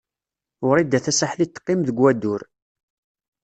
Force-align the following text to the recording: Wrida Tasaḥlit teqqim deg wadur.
Wrida 0.67 0.99
Tasaḥlit 1.05 1.51
teqqim 1.55 1.79
deg 1.87 1.97
wadur. 2.01 2.41